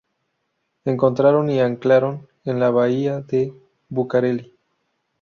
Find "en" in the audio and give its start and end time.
2.43-2.59